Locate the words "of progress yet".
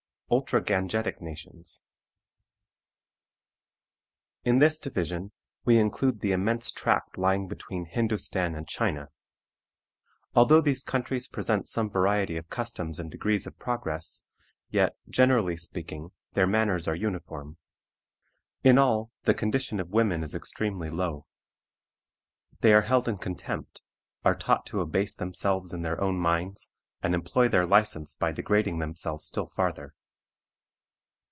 13.45-14.95